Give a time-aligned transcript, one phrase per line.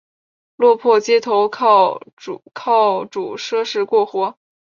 [0.55, 4.35] 落魄街头靠著施舍过活